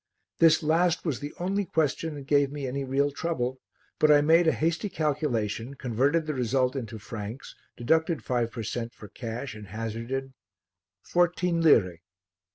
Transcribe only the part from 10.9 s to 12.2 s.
"Fourteen lire."